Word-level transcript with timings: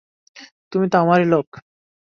তুমি 0.71 0.85
তো 0.91 0.97
আমারই 0.97 1.25
লোক। 1.25 1.47